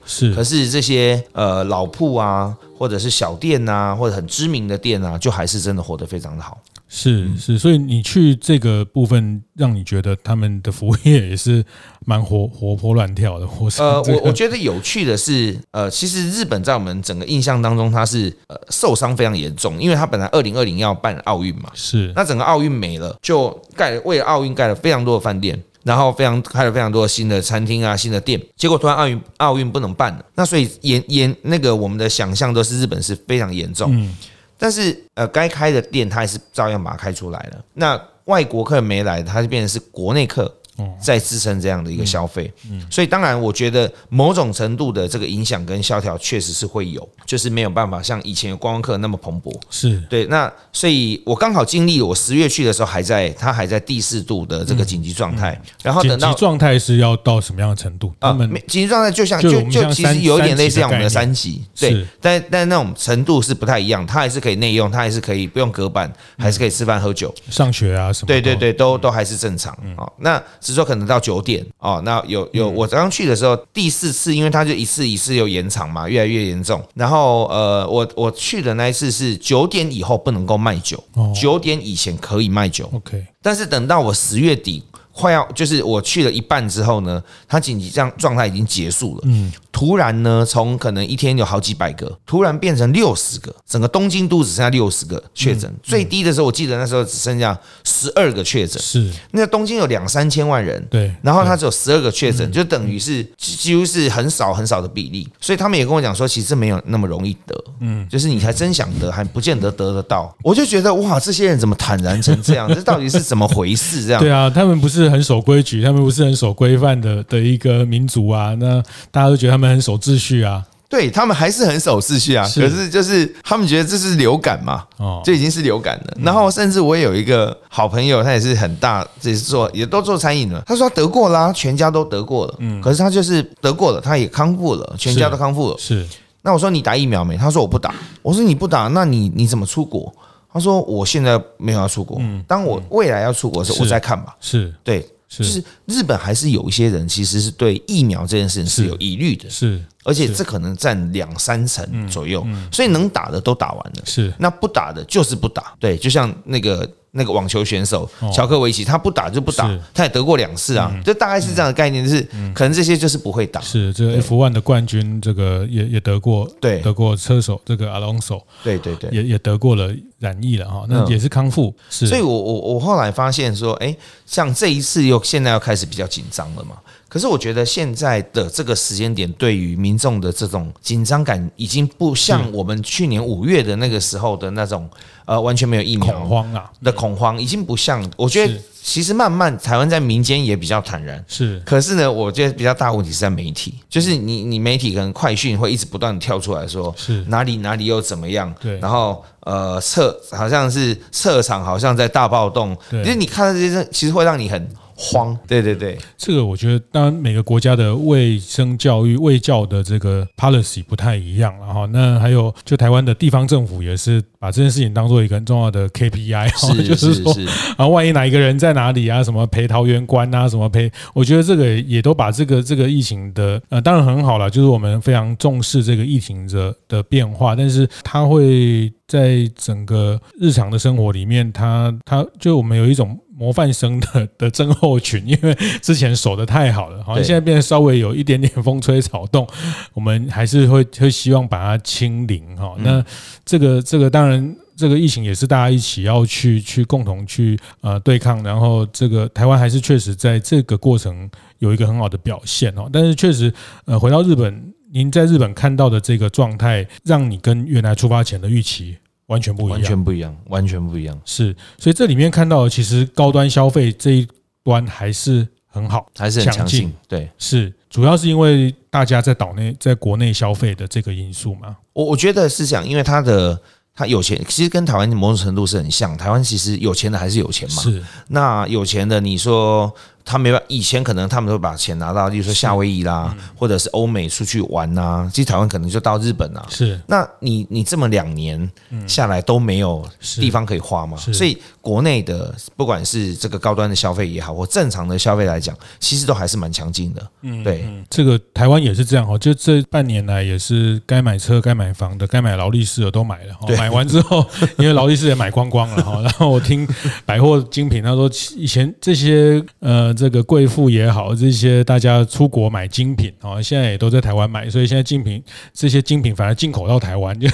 [0.05, 6.57] 是，可是这些呃老铺啊，或者是小店呐、或者很知名的店啊，就还是真的活得非常的好。
[6.95, 11.65] 是是，所以你去这个部分，让你觉得他们的服务业也是
[12.06, 13.47] 蛮活 活泼乱跳的。
[13.47, 33.89] 或是呃，我我觉得有趣的是，呃，其实日本在我们整个印象当中，它是呃受伤非常严重，因为它本来二零二零要办奥运嘛，是那整个奥运没了，就盖为了奥运盖了非常多的饭店，然后非常开了非常多的新的餐厅啊，新的店，结果突然奥运奥运不能办了，那所以严严那个我们的想象都是日本是非常严重。
[33.99, 34.15] 嗯
[34.57, 37.63] 但是，呃，该开的店他也是照样把它开出来了。
[37.73, 40.53] 那外国客没来，他就变成是国内客。
[40.99, 42.51] 在支撑这样的一个消费，
[42.89, 49.53] 所以当然我觉得某种程度的这个影响跟萧条确实是会有，就是没有办法像以前有观光客那么蓬勃。
[49.69, 49.99] 是。
[50.09, 58.13] 对，那所以我刚好经历，我十月去的时候还在，它还在第四度的这个紧急状态，然后等到状态是要到什么样的程度？
[58.19, 68.27] 他们紧急状态就像就就其实有一点类似像我们的三级，对，但但那种程度是不太一样，它还是可以内用，它还是可以不用隔板，还是可以吃饭喝酒、上学啊什么？
[68.27, 69.73] 对对对，都都还是正常。
[69.95, 70.09] 啊。
[70.17, 76.82] 那只是说可能到九点哦，那有有我刚刚去的时候第四次，因为它就一次一次又延长嘛，越来越严重。
[76.95, 81.04] 然后呃，我我去的那一次是九点以后不能够卖酒，
[81.39, 82.89] 九点以前可以卖酒。
[82.93, 89.21] OK，但是等到我十月底快要就是我去了一半之后呢，他紧急这样状态已经结束了。
[89.26, 89.52] 嗯。
[89.71, 95.73] 突然呢，从可能一天有好几百个，突然变成六十个，整个东京都只剩下六十个确诊。
[95.82, 98.80] 最低的时候，我记得那时候只剩下十二个确诊。
[98.80, 105.28] 是，那东京有两三千万人，对，然后他只有十二个确诊，就等于是几乎是很少很少的比例。
[105.41, 110.32] 所以他们也跟我讲说，其实没有那么容易得，嗯，就是你还真想得，还不见得得得到。
[110.43, 112.71] 我就觉得哇，这些人怎么坦然成这样？
[112.71, 114.06] 这到底是怎么回事？
[114.06, 114.21] 这样？
[114.21, 118.55] 对啊，他们不是很守规矩，他们不是很守规范的的一个民族啊。
[118.59, 120.63] 那大家都觉得他们很守秩序啊。
[120.89, 126.17] 对，他们还是很守秩序啊，可是就是他们觉得这是流感嘛，哦，就已经是流感了。
[126.21, 130.61] 然后甚至我也有一个好朋友，他也是很大，也是做也都做餐饮了。
[130.67, 135.75] 他说他得过啦，全家都得过了，嗯，可是他就是得过了，他也康复了，全家都康复了。
[135.79, 136.05] 是，
[136.43, 137.35] 那我说你打疫苗没？
[137.37, 137.95] 他说我不打。
[138.21, 140.13] 我说你不打，那你你怎么出国？
[140.53, 144.37] 他说我现在没有要出国，当我未来要出国的时候，我再看吧。
[144.39, 144.71] 是。
[144.83, 148.85] 对，就是日本还是有一些人其实是对疫苗这件事情是。
[148.87, 149.83] 有疑虑的，是。
[150.03, 154.33] 而且这可能占两三成左右，所以能打的都打完了，是。
[154.37, 155.73] 那不打的就是不打。
[155.79, 162.21] 对，就像那个那个网球选手乔科维奇，他不打就不打，他也得过两次啊，就大概是这样的概念，就是
[162.53, 163.61] 可能这些就是不会打。
[163.61, 171.73] 是这个 F1 的冠军，这个也也得过，对，得过车手这个 Alonso，，对对对，也也得过了染疫了哈，那也是康复。
[171.89, 176.77] 是，所以我我我后来发现说，哎，像这一次又现在要开始比较紧张了嘛。
[177.13, 184.89] 可是我觉得现在的这个时间点，对于民众的这种紧张感，已经不像我们去年五月的那个时候的那种，
[185.26, 188.04] 呃，完全没有疫苗恐慌啊的恐慌，已经不像。
[188.17, 191.23] 我觉得其实慢慢台湾在民间也比较坦然。
[191.28, 198.52] 是，可是呢，我觉得比较大问题是在媒体，就是你你媒体可能快讯会一直不断的跳出来说，是哪里哪里又怎么样？
[198.60, 204.67] 对，然后呃，测好像是测场好像在大暴动，其实你看到这些，其实会让你很。
[204.95, 211.86] 慌，对对对，这个我觉得，当然每个国家的卫生教育、卫教的这个 policy 不太一样，了哈。
[211.91, 217.34] 那还有就台湾的地方政府也是把这件事情当做一个很重要的 KPI，是 就是说，
[217.77, 233.17] 啊，万一哪一个人在哪里啊，什么陪桃园关啊，什么陪，我觉得这个也都把这个这个疫情的，呃，当然很好了，就是我们非常重视这个疫情的的变化，但是它会在整个日常的生活里面，它它就我们有一种。
[233.35, 239.47] 模范生的的症候群， 因为之前守得太好了，好像现在变得稍微有一点点风吹草动，
[239.93, 242.75] 我们还是会会希望把它清零哈。
[242.79, 243.03] 那
[243.43, 252.89] 这个这个当然，这个疫情也是大家一起要去去共同去呃对抗，然后这个台湾还是确实在这个过程有一个很好的表现哦。
[252.91, 253.51] 但是确实
[253.85, 258.97] 呃回到日本，您在日本看到的这个状态，让你跟原来出发前的预期。
[259.33, 261.19] 完全不一样，完全不一样，完全不一样。
[261.25, 264.27] 是，所以这里面看到，其实高端消费这一
[264.63, 266.93] 端还是很好，还是很强劲。
[267.07, 271.75] 对，是主要是因为大家在岛内，在国内消费的这个因素嘛。
[271.93, 273.59] 我我觉得是这样，因为他的
[273.95, 276.15] 他有钱，其实跟台湾某种程度是很像。
[276.17, 277.81] 台湾其实有钱的还是有钱嘛。
[277.83, 279.93] 是，那有钱的，你说
[280.25, 285.31] 他没办法，以前可能他们都把钱拿到，例如说夏威夷啦，嗯、或者是欧美出去玩呐、啊。
[285.33, 286.65] 其实台湾可能就到日本啊。
[286.69, 288.71] 是，那你你这么两年
[289.07, 290.03] 下来都没有
[290.36, 291.17] 地方可以花嘛？
[291.17, 297.27] 所以国内的不管是这个高端的消费也好，或正常的消费来讲，其实都还是蛮强劲的。
[297.41, 303.77] 嗯，对，这个台湾也是这样哈，就这半年来也是该买车、该买房的、该买劳力士的都买了。
[303.77, 304.45] 买完之后，
[304.77, 306.21] 因为劳力士也买光光了哈。
[306.21, 306.88] 然后我听
[307.25, 317.47] 百货精品他说，以前这些呃这个贵妇也好，这些大家出国买精品啊，现在也都在台湾买，所以现在精品这些精品反而进口到台湾，就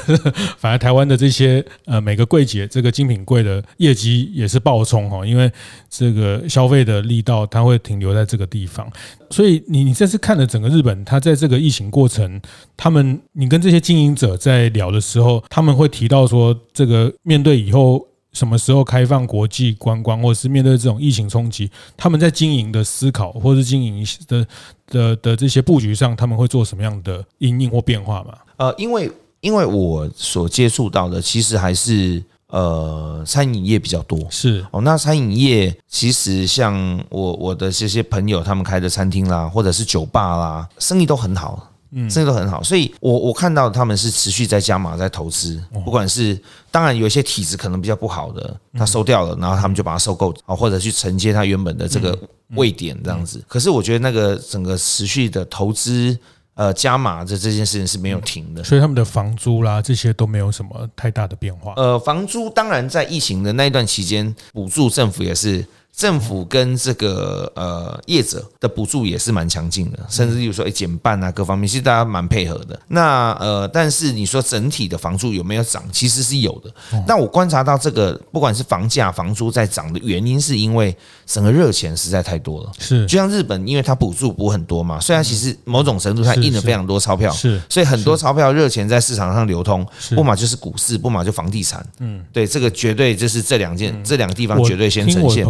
[0.58, 5.52] 反而台湾的这些呃每个柜姐这个精品柜的业绩也是暴冲哈，因为
[5.90, 8.92] 这个消费的力道它会停留在这个地方，
[9.30, 12.42] 所以你你这次看了整个日本，它在这个疫情过程，
[12.76, 18.09] 他们你跟这些经营者在聊的时候，他们会提到说，这个面对以后。
[18.32, 24.48] 什么时候开放国际观光，或者是面对这种疫情冲击，他们在经营的思考，或者是经营的
[24.88, 28.34] 的的这些布局上，他们会做什么样的因应或变化吗？
[28.58, 29.12] 呃，因为
[29.42, 34.20] 因为我所接触到的，其实还是呃餐饮业比较多。
[34.30, 41.69] 是哦，那餐饮业其实像我我的这些朋友，他们开的餐厅啦，或者是酒吧啦，生意都很好。
[41.92, 52.18] 嗯，这个都很好，所以我我看到他们是持续在加码在投资，不管是当然有一些体质可能比较不好的，他收掉了，然后他们就把它收购啊，或者去承接他原本的这个
[52.56, 53.44] 位点这样子。
[53.48, 56.16] 可是我觉得那个整个持续的投资
[56.54, 61.74] 呃加码的这件事情是没有停的，所以他们的房租啦这些都没有什么太大的变化。
[61.76, 65.66] 呃，房租当然在疫情的那一段期间补助政府也是。
[65.96, 72.80] 政府跟这个呃业者的补助也是蛮强劲的，甚至比如说哎减半啊，各方面其实大家蛮配合的。
[72.88, 75.84] 那呃，但是你说整体的房租有没有涨？
[75.92, 76.74] 其实是有的。
[77.06, 82.72] 但我观察到这个，不管是房价、房租在涨的原因，是因为整个热钱实在太多了。
[82.80, 91.86] 是，就像日本，因为它补助补很多嘛，虽然其实某种程度它印了非常多钞票，是，所以很多钞票热钱在市场上流通，不嘛就是股市，不嘛就房地产。
[92.00, 95.46] 嗯，对，这个绝对就是这两件这两个地方绝对先呈现。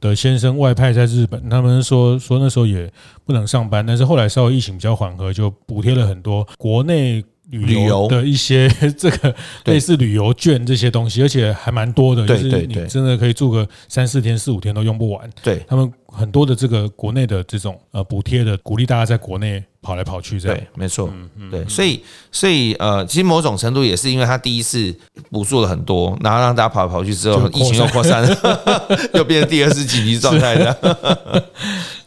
[0.00, 2.90] 的先生外派在日本，他们说说那时候也
[3.24, 15.28] 不能上班，但是后来稍微疫情比较缓和，就补贴了很多国内旅游的一些 这个类似旅游券这些东西，而且还蛮多的，就是你真的可以住个三四天、四五天都用不完。
[15.42, 15.64] 对。
[15.66, 19.62] 他们很多的这个国内的这种呃补贴的，鼓励大家在国内。
[19.82, 24.94] 跑来跑去，这样对，没错，嗯嗯对，所以，所以，呃，其实某种程度也是因为他第一次
[25.30, 28.68] 补助了很多，然后让大家跑来跑去之后，疫情又扩散了，
[29.14, 31.46] 又变成第二次紧急状态的。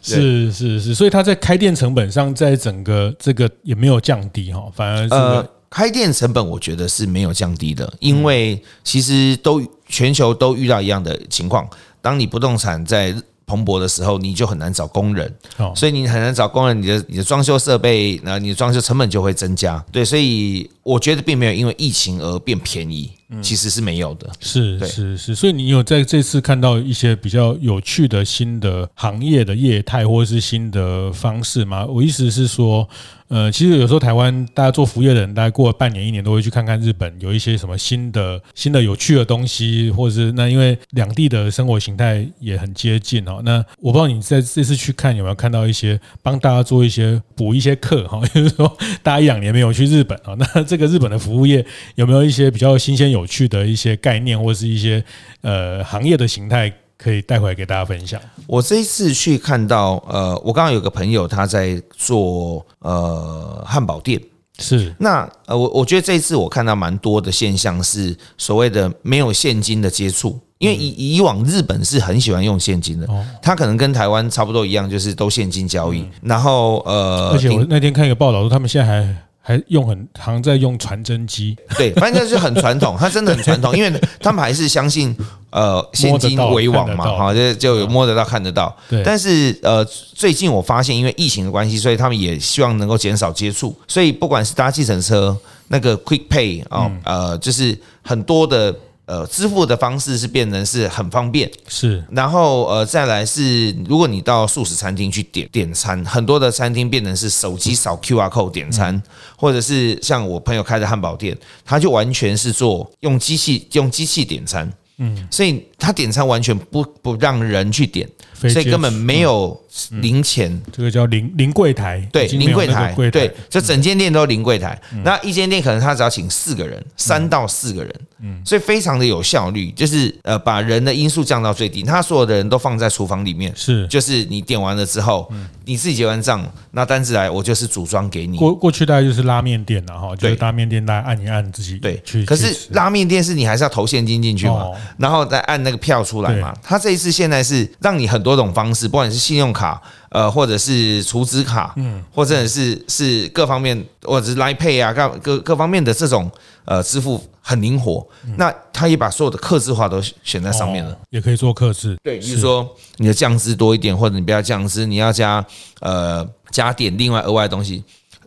[0.04, 11.68] 是 是是，所以他在开店成本上，在整个这个也没有降低哈，反而呃，开店成本我觉得是没有降低的，因为其实都全球都遇到一样的情况，
[12.04, 13.16] 当你不动产在。
[13.46, 15.34] 蓬勃的时候，你就很难找工人，
[15.76, 19.84] 所以你很难找工人，你的你的装修设备，那你的装修成本就会增加。
[19.92, 24.30] 对，所以我觉得并没有因为疫情而变便宜，其实是没有的。
[24.40, 31.86] 是是是，所以你有在这次看到一些比较有趣的新的行业的业态，或者是新的方式吗？
[31.86, 32.88] 我意思是说。
[33.34, 43.42] 呃，其实有时候台湾大家做服务业的人，大概过了半年一年都会去看看日本有一些什么新的新的有趣的东西，或者是那因为两地的生活形态也很接近哦。
[43.44, 51.66] 那我不知道你在这次去看有没有看到一些帮大家做一些 补一些课哈，就是说大家一两年没有去日本啊，那这个日本的服务业
[51.96, 55.04] 有没有一些比较新鲜有趣的一些概念，或者是一些
[55.42, 56.72] 呃行业的形态？
[57.04, 58.20] 可以带回来给大家分享。
[58.48, 64.22] 我这一次去看到，呃，我刚刚有个朋友他在做呃汉堡店，
[64.60, 73.08] 是那呃我我觉得这一次我看到蛮多的现象是所谓的没有现金的接触，因为以以往日本是很喜欢用现金的，
[73.42, 76.08] 他可能跟台湾差不多一样，就是都现金交易。
[76.22, 79.16] 然后呃，而且我那天看一个报道说，他们现在还。
[79.46, 85.14] 还用很好像在用传真机，对，反正就是很传统，他真的很传统，因为他们还是相信
[85.54, 88.76] 呃现金为王嘛，哈，就就有摸得到看得到。
[88.90, 95.38] 对，但是呃最近我发现，因为疫情的关系，所以他们也希望能够减少接触，所以不管是搭计程车
[95.68, 98.76] 那个 Quick Pay 啊，呃，就是很多的。
[99.06, 102.02] 呃，支付的方式是变成是很方便，是。
[102.12, 109.04] 然后呃，再来是，如果你到素食餐厅去点点餐，很多的餐厅变成是手机扫 QR code 点餐，
[109.36, 118.08] 或者是像我朋友开的汉堡店，他就完全是做用机器用机器点餐，嗯，所以他点餐完全不不让人去点，
[118.40, 119.62] 所以根本没有
[120.02, 120.62] 零钱。
[120.72, 124.80] 这个叫零零柜台，对，零柜台，对，就整间店都零柜台。
[124.94, 131.84] 嗯、那一间店可能他只要请四个人，三到四个人，嗯，所以非常的有效率，就是呃把人的因素降到最低。
[131.84, 135.30] 他所有的人都放在厨房里面，是，就是你点完了之后，
[135.66, 138.38] 你自己结完账，那单子来，我就是组装给你。
[138.38, 142.02] 过过去大概就是拉面店了哈，就是拉面店大家按一按自己对。
[142.06, 142.24] 去。
[142.24, 146.56] 可是拉面店是你还是要投现金进去嘛，然后再按那个票出来嘛。
[146.64, 156.32] 他这一次现在是让你很多种方式，不管是信用卡，呃，或者是储值卡，嗯，或者是是各方面，或者是 Line Pay 啊，各各各方面的这种
[156.66, 158.08] 呃支付很灵活。
[158.38, 161.98] 那他也把所有的克制化都选在上面了，也可以做克制。
[162.02, 165.46] 对，比如说你的酱汁多一点，或者你不要酱汁，你要加
[165.82, 167.84] 呃加点另外额外的东西。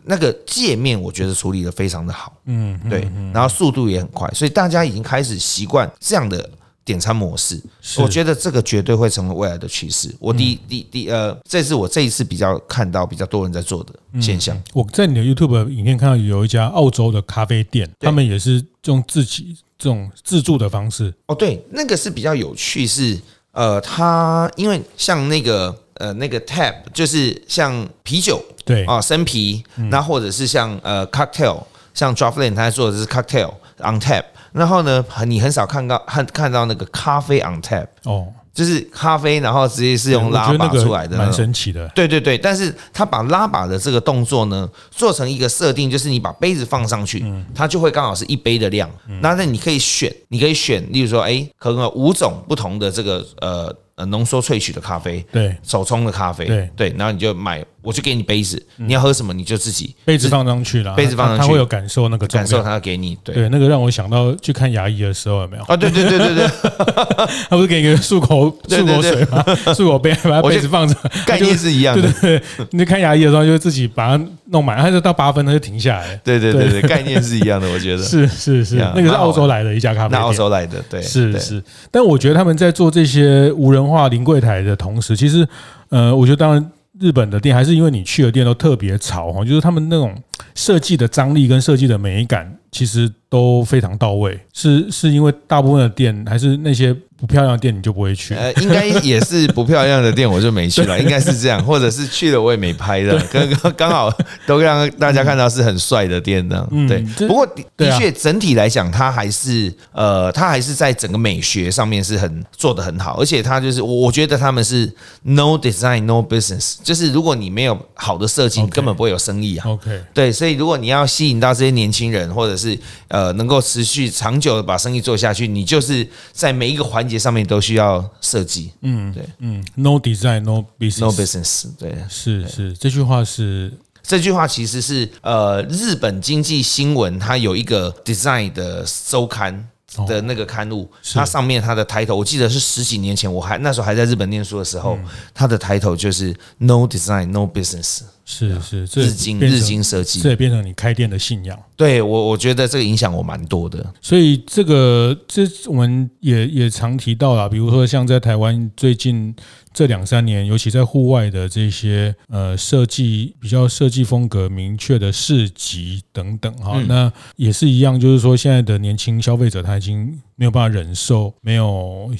[0.09, 6.49] 那个界面我觉得处理的非常的好，嗯，对，然后速度也很快，所以大家已经开始习惯这样的
[6.87, 7.61] 点餐模式。
[7.97, 10.09] 我觉得这个绝对会成为未来的趋势。
[10.17, 14.57] 我第第第呃，这是我这一次比较看到比较多人在做的现象。
[14.73, 21.13] 我在你的 YouTube 影片看到有一家澳洲的咖啡店，他们也是用自己这种自助的方式。
[21.25, 23.19] 哦，对，那个是比较有趣，是
[23.51, 25.77] 呃，他因为像那个。
[25.99, 38.27] 呃，那个 tap 就是像啤酒，对啊，生啤，那或者是像呃 cocktail，像 Draftland 他在做的是 cocktail on tap，然后呢，你很少看到看看到那个咖啡 on tap 哦。
[38.53, 41.87] 就是咖啡，然后直接是用拉把出来的，蛮神奇的。
[41.89, 48.89] 对对对，但是他把拉把的这个动作呢，做成一个设定，就是你把杯子放上去，它就会刚好是一杯的量。
[49.21, 57.63] 那那你可以选，你可以选，例如说，哎，可能有五种不同的这个呃呃浓缩萃取的咖啡，对，手冲的咖啡，对对，然后你就买。
[57.87, 63.17] 我就给你杯子，你要喝什么你就自己杯子放上去了，杯子放上去，他会有感受那个感受，他要给你。
[63.23, 65.63] 对，那个让我想到去看牙医的时候有没有？
[65.63, 66.47] 啊，对对对对对，
[67.49, 69.41] 他不是给你个漱口漱口水吗？
[69.73, 70.93] 漱口杯把杯子放着，
[71.25, 72.01] 概念是一样的。
[72.01, 76.19] 对对对，你看牙医的时候就自己把它弄满，他就到八分他就停下来。
[76.25, 81.63] 对对对对，概念是一样的，我觉得 是是是，那个是澳洲来的一家咖啡店，澳洲来的，对，是是。
[81.89, 85.47] 但我觉得他们在做这些无人化临柜台的同时，其实
[85.87, 86.71] 呃，我觉得当然。
[86.99, 90.15] 日本的店还是因为你去的店都特别潮哈，就是他们那种
[90.55, 94.39] 设计的张力跟设计的美感，其实都非常到位。
[94.53, 96.95] 是是因为大部分的店还是那些。
[97.19, 106.67] 不漂亮的店你就不会去，呃，应该也是不漂亮的店我就没去了， 应该是这样，或者是去了我也没拍的，刚刚 刚好都让大家看到是很帅的店呢。
[106.87, 114.85] 对，不过的的确整体来讲，它还是呃，它还是在整个美学上面是很做的很好，而且它就是我我觉得他们是
[115.23, 119.65] no design no business，就是如果你没有好的设计，你根本不会有生意啊。
[119.67, 122.77] OK，对，所以如果你要吸引到这些年轻人，或者是
[123.07, 127.06] 呃能够持续长久的把生意做下去，你就是在每一个环。
[127.07, 133.71] 节上面都需要设计，嗯，对，嗯，no design, no business, no business，对，是是，这句话是
[134.03, 139.67] 这句话其实是呃，日本经济新闻它有一个 design 的周刊
[140.07, 144.97] 的那个刊物，它上面它的抬头，我记得是十几年前，我还那时候还在日本念书的时候，
[145.33, 148.01] 它的抬头就是 no design, no business。
[148.29, 151.57] 是是，日经日经设计，这也变成你开店的信仰。
[151.77, 153.93] 对我，我觉得这个影响我蛮多的。
[154.01, 159.33] 所以这个这我们也也常提到啦，比如说像在台湾最近
[159.73, 172.11] 这两三年，尤其在户外的这些呃设计比较设计风格明确的市集等等哈，那也是一样，就是说现在的年轻消费者他已经没有办法忍受没有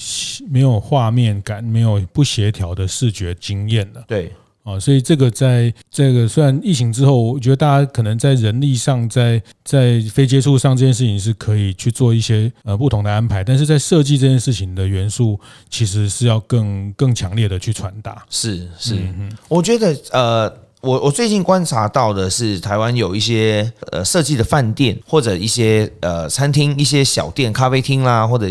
[0.50, 4.06] 没有画面感、没有不协调的视觉经验了。
[4.08, 4.32] 对。
[4.67, 18.25] 啊，所以这个在这个虽然疫情之后，我觉得大家可能在人力上，在在非接触上这件事情是可以去做一些呃不同的安排，但是在设计这件事情的元素，其实是要更更强烈的去传达。
[18.30, 18.97] 是是，
[19.47, 28.45] 我觉得呃，我我最近观察到的是，台湾有一些呃设计的饭店或者一些呃餐厅、一些小店、咖啡厅啦，或者。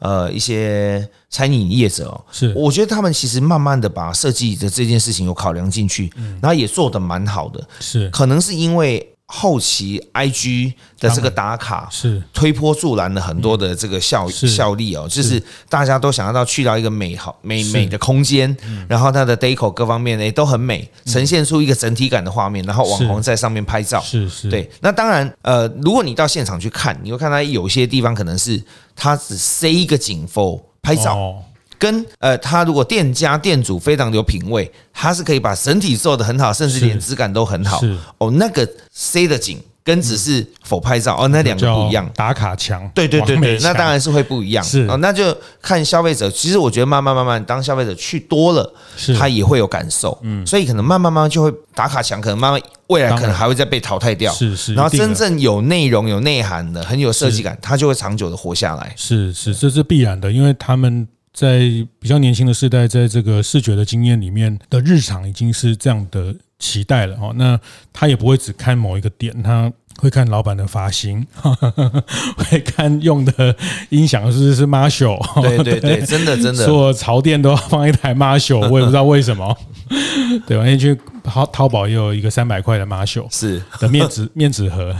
[0.00, 6.10] 呃，一些餐饮业者哦，是，我觉得他们其实慢慢的把设计的这件事情有考量进去，
[6.40, 12.20] 然后也做的蛮好的，是，可能是因为后期 IG 的这个打卡是。
[12.32, 18.56] 推波助澜了很多的这个效效力哦，就是大家都想要到去到一个美好美美的空间，
[18.88, 28.60] 然后它的 deco 各方面呢都很美，呈现出一个整体感的画面，然后网红在上面拍照，是是，对，那当然呃，如果你到现场去看，你会看到有些地方可能是。
[29.00, 31.42] 他只塞一个景 for 拍照，
[31.78, 37.80] 跟呃，他如果店家店主非常有品味，他是可以把整体做得很好，甚至连质感都很好。
[38.18, 44.62] 哦，那个塞的景跟只是否拍照哦，那两个不一样，打卡墙，对对对对，那当然是会不一样。
[44.62, 46.30] 是啊，那就看消费者。
[46.30, 48.72] 其实我觉得慢慢慢慢，当消费者去多了，
[49.18, 50.16] 他也会有感受。
[50.22, 54.32] 嗯，所以可能慢慢慢慢就会打卡墙，可能慢慢未来可能还会再被淘汰掉。
[54.32, 58.92] 是是，然后真正有内容、有内涵的、很有设计感，它就会长久的活下来。
[58.96, 61.60] 是是，这是必然的，因为他们在
[61.98, 66.34] 比较年轻的时代，在这个视觉的经验里面的日常已经是这样的。
[66.60, 67.58] 期待了哦，那
[67.92, 71.26] 他也不会只看某一个点，他会看老板的发型，
[72.36, 73.54] 会看用的
[73.88, 79.56] 音响是不是 Marshall，对对对，真的真的，所有潮店都要放一台 Marshall，我也不知道为什么，
[80.46, 80.64] 对吧？
[80.64, 83.62] 因为去淘淘宝也有一个三百块的 Marshall，是。
[83.78, 84.94] 的面纸 面纸盒，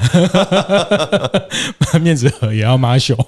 [2.01, 3.25] 面纸盒也要 Marshall。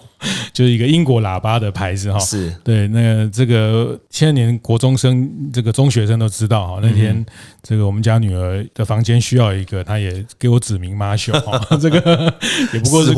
[0.52, 2.54] 就是一个英国喇叭的牌子哈，是。
[2.62, 6.78] 对那个这个现在连国中生这个中学生都知道哈。
[6.80, 7.26] 那天
[7.60, 12.32] 这个我们家女儿的房间需要一个，她也给我指明 Marshall 哈， 这个
[12.72, 13.12] 也不过是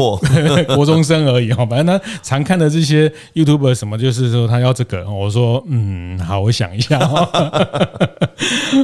[0.74, 1.66] 国中生而已哈。
[1.66, 7.28] 反正她常看的这些 YouTube 什么，就是说她要这个，我说嗯好，我想一下哈。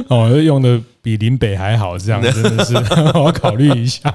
[0.09, 2.75] 哦，用的比林北还好，这样 真的是
[3.15, 4.13] 我要考虑一下。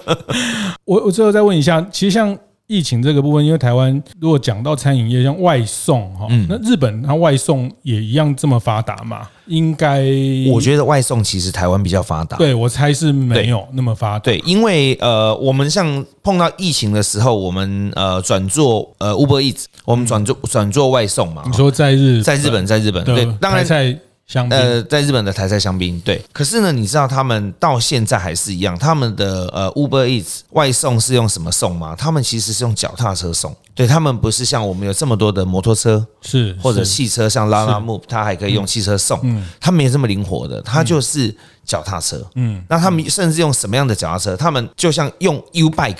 [0.84, 2.36] 我我最后再问一下，其实像。
[2.70, 3.90] 疫情这个部分，因为台湾
[4.20, 9.26] 如果讲到餐饮业，像外送哈，那日本它外送也一样这么发达嘛？
[9.46, 10.04] 应该
[10.52, 12.36] 我觉得外送其实台湾比较发达。
[12.36, 14.18] 对，我猜是没有那么发达。
[14.18, 21.44] 对，因为呃，我们像碰到疫情的时候，我们呃转做呃 Uber Eats，我们转做转做外送嘛。
[21.46, 23.98] 你说在日在日本，在日本对，当然在。
[24.28, 26.22] 香呃，在日本的台菜香槟，对。
[26.34, 31.96] 可是呢，你知道他们到现在还是一样，他们的呃 Uber Eats 外送是用什么送吗？
[31.96, 44.36] 他们其实是用脚踏车送，对，他们不是像我们有这么多的摩托车，是或者汽车，像 Lalamove，他还可以用汽车送，嗯，他没这么灵活的，他就是脚踏车，嗯，那他们甚至用什么样的脚踏车？
[44.36, 45.96] 他们就像用 U Bike。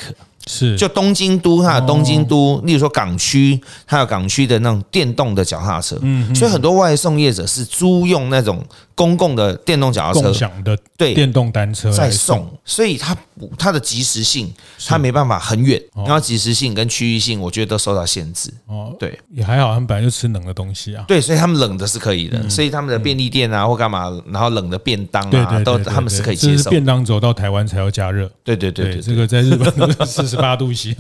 [0.48, 8.64] 是，就东京都，它有东京都，例如说港区，它有港区的那种电动的脚踏车，嗯，所以很多外送业者是租用那种。
[8.98, 13.16] 公共的电动脚踏车，共享的对电动单车在送，所以它
[13.56, 14.52] 它的及时性，
[14.88, 18.52] 它没办法很远，然后及时性跟区域性，我觉得都受到限制。
[18.66, 21.04] 哦，对，也还好，他们本来就吃冷的东西啊。
[21.06, 26.68] 对，所以他们冷的是可以的，所以他们的便利店啊或干嘛，然后冷的便当啊，都他们是可以接受。
[26.68, 28.28] 便当走到台湾才要加热。
[28.42, 30.96] 对对对对，这个在日本四十八度 C。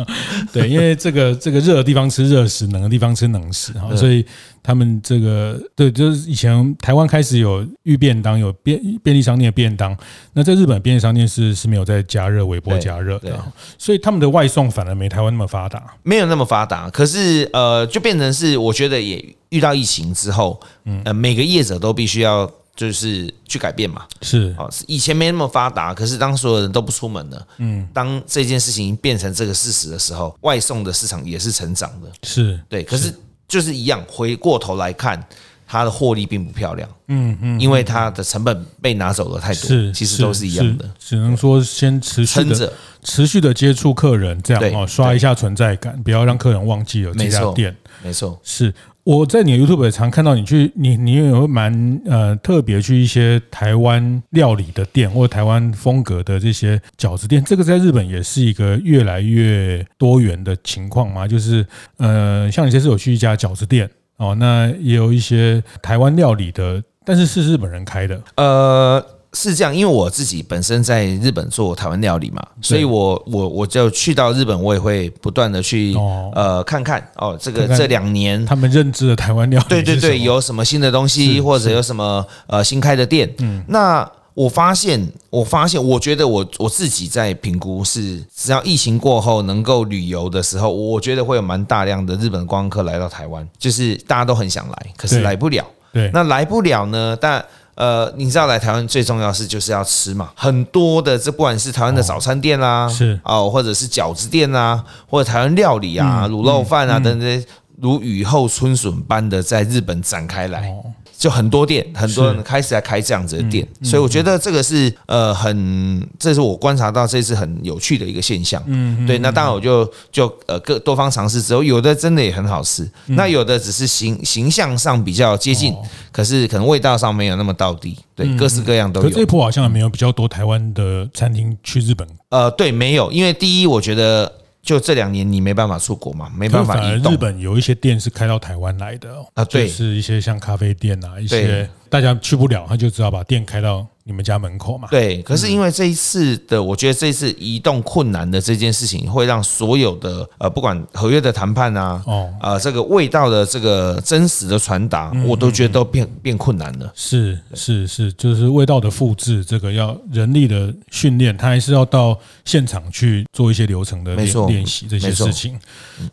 [0.52, 4.24] 对，因为这个这个热的地方吃热食，冷的地方吃冷食哈，所以。
[4.68, 9.96] 他们这个对，就是以前台湾开始有预便当，有便便利商店的便当。
[10.34, 13.42] 那在日本便利商店是是没有在加热、微波加热的，
[13.78, 16.90] 所以他们的外送反而没台湾那么发达，没有那么发达。
[16.90, 20.60] 可是呃，就变成是我觉得也遇到疫情之后，
[21.04, 24.04] 呃，每个业者都必须要就是去改变嘛。
[24.20, 32.10] 是啊，以前没那么发达，可是当所有人都不出门了，嗯，当这件事情变成这个事实的时候，外送的市场也是成长的。
[32.22, 33.10] 是对，可是。
[33.48, 35.26] 就是一样，回过头来看，
[35.68, 36.88] 它的获利并不漂亮。
[37.08, 40.90] 嗯嗯，因为它的成本被拿走了太多，是其实都是一样的。
[40.98, 42.72] 只能说先持续的
[43.04, 47.76] 持续的接触客人，这样哦，刷一下存在感，不要让客人忘记了这家店。
[48.02, 48.72] 没错，是。
[49.04, 61.66] 我在你的 YouTube 也常看到你去，你你也会蛮呃特别去一些台湾料理的店或者台湾风格的这些饺子店，这个在日本也是一个越来越多元的情况嘛，就是
[61.96, 63.88] 呃像你这次有去一家饺子店
[64.18, 69.04] 哦，那也有一些台湾料理的，但是是日本人开的，呃。
[69.34, 75.94] 是这样，因为我自己本身在日本做台湾料理嘛，所以我我我就去到日本，我也会不断的去
[76.34, 83.30] 呃看看哦，这个这两年他们认知的台湾料理，对对对，有什么新的东西，或者有什么呃新开的店。
[83.40, 95.64] 嗯，那我发现，我发现，我觉得我我自己在评估是，只要疫情过后能够旅游的时候，我觉得会有蛮大量的日本观光客来到台湾，就是大家都很想来，可是来不了。
[95.92, 97.44] 对，那来不了呢，但。
[97.74, 107.44] 呃，你知道来台湾最重要的是就是要吃嘛，很多的这不管是台湾的早餐店啦、啊，是哦，或者是饺子店啊，或者台湾料理啊，卤肉饭啊等等，
[107.80, 110.72] 如雨后春笋般的在日本展开来。
[111.18, 118.62] 就很多店，很多人开始在开这样子的店，所以我觉得这个是呃很，这是我观察到这是很有趣的一个现象。
[118.68, 119.18] 嗯，对。
[119.18, 125.74] 那当然我就就呃各多方尝试之后，有的真的也很好吃，那有的只是形形象上比较接近，
[126.12, 127.98] 可是可能味道上没有那么到底。
[128.14, 129.08] 对，各式各样都有。
[129.08, 132.06] 可这一波好像也没有比较多台湾的餐厅去日本。
[132.28, 134.32] 呃，对，没有，因为第一，我觉得。
[134.68, 137.14] 就这两年你没办法出国嘛，没办法移动。
[137.14, 143.86] 日本有一些店是开到台湾来的啊，对，是一些像咖啡店啊，一些大家去不了，他就只好把店开到。
[144.04, 144.88] 你们家门口嘛？
[144.90, 156.90] 对，可是因为这一次的，我觉得这一次移动困难的这件事情，会让所有的呃，不管合约的谈判啊，哦，呃，这个味道的这个真实的传达，我都觉得都变变困难了。
[156.94, 165.60] 是是是，就是味道的复制，这个要人力的训练，他还是要到现场去做一些流程的练练习这些事情。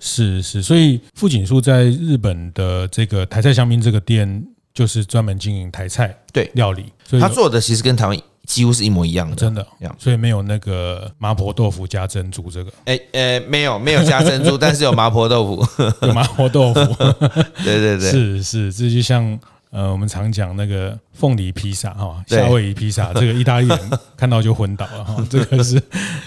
[0.02, 4.46] 是是，所以富锦树在日本的这个台菜香槟这个店。
[4.76, 6.52] 就是专门经营台菜对。
[6.54, 8.16] 料理，所以他做的其实跟台湾
[8.46, 9.66] 几乎是一模一样的，真的。
[9.98, 16.82] 所以没有那个麻婆豆腐加珍珠这个， 哎呃，没有没有加珍珠， 但是有麻婆豆腐，有麻婆豆腐，
[17.64, 19.40] 对对对，是是，这就像
[19.72, 23.80] 呃我们常讲那个凤梨披萨哈，夏威夷披萨，这个意大利人
[24.16, 25.82] 看到就昏倒了哈，这个是，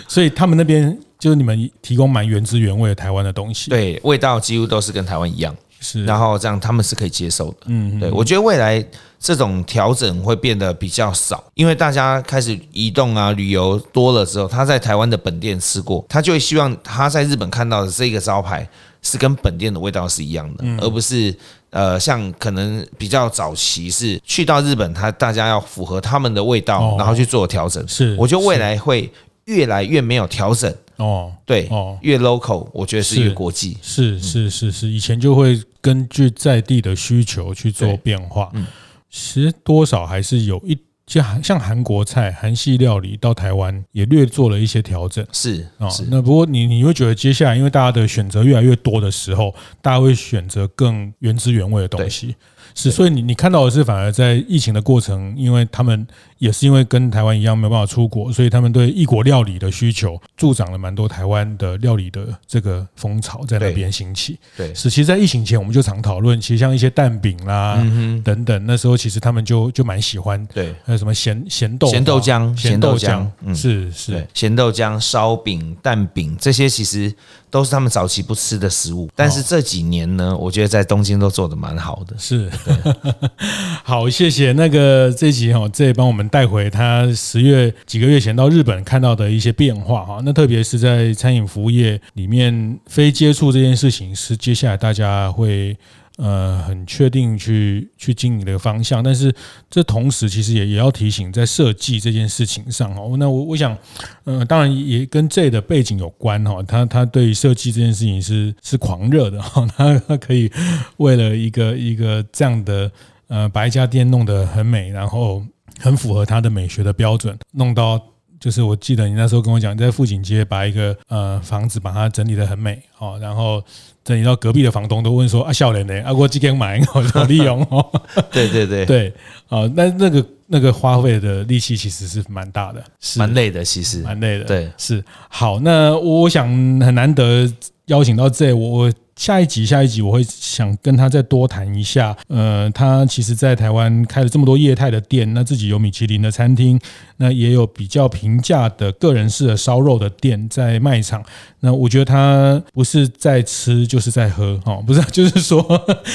[0.09, 5.55] 所以他们那边就是你们提供蛮原汁原味的台湾的东西，对，味道几乎都是跟台湾一样。
[5.81, 7.57] 是，然后这样他们是可以接受的。
[7.67, 8.85] 嗯，对，我觉得未来
[9.19, 18.69] 这种调整会变得比较少，因为大家开始移动啊、旅游多了之后，他在台湾的本店吃过，他就会希望他在日本看到的这个招牌
[19.03, 21.35] 是跟本店的味道是一样的，而不是
[21.71, 27.87] 呃像可能比较早期是去到日本，他大家要符合他们的味道，然后去做调整。
[27.87, 29.11] 是，我觉得未来会
[29.45, 30.73] 越来越没有调整。
[30.99, 38.67] 哦，对，哦，越 local，我觉得是越国际，是是是是，以前就会根据在地的需求去做变化，嗯，
[39.09, 40.77] 其实多少还是有一
[41.07, 52.37] 像像韩国菜、韩系料理到台湾也略做了一些调整，是啊，那不过你你会觉得接下来，因为大家的选择越来越多的时候，大家会选择更原汁原味的东西。
[52.79, 56.07] 是，所以你你看到的是，反而在疫情的过程，因为他们
[56.39, 64.39] 也是因为跟台湾一样没有办法出国，所以他们对异国料理的需求助长了蛮多台湾的料理的这个风潮在那边兴起。
[64.57, 67.75] 对，是，其实，在疫情前我们就常讨论，其实像一些蛋饼啦
[68.23, 70.47] 等等，那时候其实他们就就蛮喜欢。
[70.55, 77.13] 对，还有什么咸咸豆咸豆浆、咸豆浆，是是咸豆浆、烧饼、蛋饼这些其实。
[77.51, 82.15] 都是他们早期不吃的食物，但是这几年呢，我觉得在东京都做的蛮好的。
[82.19, 82.47] 是，
[83.85, 90.21] 好，谢谢那个这集哈，这也帮我们带回他十月几个月前到日本看到的一些变化哈。
[90.25, 95.77] 那特别是在餐饮服务业里面，非接触这件事情是接下来大家会。
[96.19, 99.33] 呃，很确定去去经营的方向，但是
[99.71, 103.79] 这同时其实也也要提醒，在设计这件事情上哦，那我我想，
[104.25, 110.51] 呃，当然也跟 J 的背景有关哈，他他对于设计这件事情是是狂热的哈， 他他可以
[110.97, 112.91] 为了一个一个这样的
[113.29, 115.45] 呃，把一家店弄得很美，然后
[115.79, 118.03] 很符合他的美学的标准，弄到。
[118.41, 123.61] 就是我记得你那时候跟我讲，在富锦街把一个呃房子把它整理得很美哦，然后
[124.09, 126.03] 整理到隔壁的房东都问说啊，笑脸呢？
[126.03, 127.85] 啊，我今天买 好利用 哦。
[128.33, 129.13] 对对对对，
[129.51, 134.45] 哦，那那个那个花费的力气其实是蛮大的，是蛮累的，其实蛮累的。
[134.47, 135.61] 对，是好。
[135.61, 136.49] 那我想
[136.81, 137.47] 很难得
[137.87, 138.91] 邀请到这我。
[139.19, 142.17] 下一集，下一集我会想跟他再多谈一下。
[142.29, 146.79] 呃，他其实，在台湾开了这么多业态的店，那自己有米其林的餐厅，
[147.17, 151.23] 那也有比较平价的个人式的烧肉的店在卖场。
[151.61, 155.61] 那我觉得他不是在吃，就是在喝，哦，不是，就是说，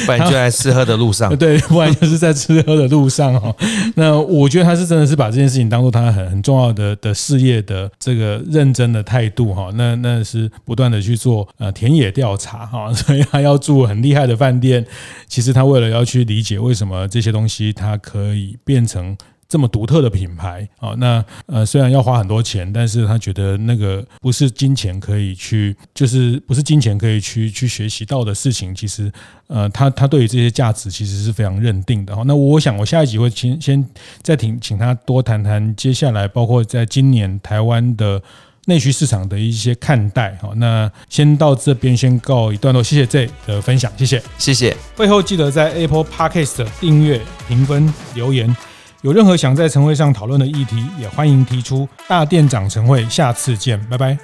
[0.05, 3.53] 不然就在吃喝的路上，对，不然就是在吃喝的路上，哦。
[3.95, 12.92] 那我觉得他是真的是把这件事情当做他很很重要的的事业的这个认真的态度，哈，那那是不断的去做呃田野调查，哈。
[12.95, 14.85] 所以他要住很厉害的饭店，
[15.27, 19.17] 其实他为了要去理解为什么这些东西它可以变成
[19.47, 28.73] 这么独特的品牌啊，那呃虽然要花很多钱，但是他觉得那个不是金钱可以去，就是不是金钱可以去去学习到的事情。
[28.73, 29.11] 其实
[29.47, 32.15] 呃，他他对于这些价值其实是非常认定的。
[32.25, 33.85] 那我想我下一集会先先
[34.21, 38.21] 再请请他多谈谈接下来，包括在今年台湾的。
[38.65, 44.75] 内需市场的一些看待，好，那先到这边先告一段落，谢谢 J 的分享，谢谢，谢谢。
[44.95, 48.55] 会后记得在 Apple Podcast 订阅、评分、留言，
[49.01, 51.87] 有任何想在晨会上讨论的议题，也欢迎提出。
[52.07, 54.17] 大店长晨会，下次见，拜拜。